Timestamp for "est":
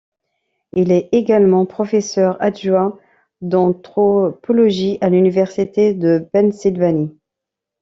0.91-1.09